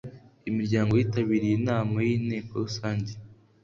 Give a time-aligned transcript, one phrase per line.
[0.49, 3.13] imiryango yitabiriye inama y Inteko Rusange